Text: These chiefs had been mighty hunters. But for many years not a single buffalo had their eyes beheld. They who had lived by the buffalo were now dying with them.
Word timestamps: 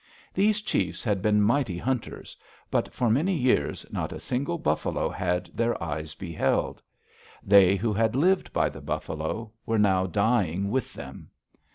These 0.33 0.61
chiefs 0.61 1.03
had 1.03 1.21
been 1.21 1.43
mighty 1.43 1.77
hunters. 1.77 2.35
But 2.71 2.91
for 2.91 3.07
many 3.07 3.35
years 3.35 3.85
not 3.91 4.11
a 4.11 4.19
single 4.19 4.57
buffalo 4.57 5.09
had 5.09 5.45
their 5.53 5.77
eyes 5.83 6.15
beheld. 6.15 6.81
They 7.43 7.75
who 7.75 7.93
had 7.93 8.15
lived 8.15 8.51
by 8.51 8.69
the 8.69 8.81
buffalo 8.81 9.51
were 9.63 9.77
now 9.77 10.07
dying 10.07 10.71
with 10.71 10.95
them. 10.95 11.29